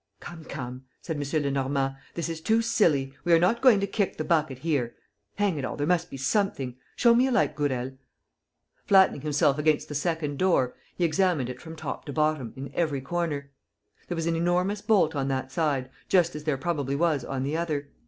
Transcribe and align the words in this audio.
"Come, 0.19 0.45
come," 0.45 0.85
said 0.99 1.17
M. 1.17 1.43
Lenormand, 1.43 1.95
"this 2.15 2.27
is 2.27 2.41
too 2.41 2.63
silly. 2.63 3.13
We're 3.23 3.37
not 3.37 3.61
going 3.61 3.79
to 3.81 3.85
kick 3.85 4.17
the 4.17 4.23
bucket 4.23 4.57
here! 4.57 4.95
Hang 5.35 5.59
it 5.59 5.63
all, 5.63 5.77
there 5.77 5.85
must 5.85 6.09
be 6.09 6.17
something!... 6.17 6.75
Show 6.95 7.13
me 7.13 7.27
a 7.27 7.31
light, 7.31 7.55
Gourel." 7.55 7.99
Flattening 8.87 9.21
himself 9.21 9.59
against 9.59 9.89
the 9.89 9.93
second 9.93 10.39
door, 10.39 10.73
he 10.95 11.03
examined 11.05 11.51
it 11.51 11.61
from 11.61 11.75
top 11.75 12.05
to 12.05 12.13
bottom, 12.13 12.51
in 12.55 12.71
every 12.73 12.99
corner. 13.01 13.51
There 14.07 14.15
was 14.15 14.25
an 14.25 14.35
enormous 14.35 14.81
bolt 14.81 15.15
on 15.15 15.27
that 15.27 15.51
side, 15.51 15.87
just 16.09 16.35
as 16.35 16.45
there 16.45 16.57
probably 16.57 16.95
was 16.95 17.23
on 17.23 17.43
the 17.43 17.55
other. 17.55 17.89